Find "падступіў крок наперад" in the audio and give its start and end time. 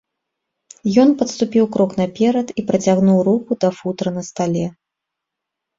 1.19-2.47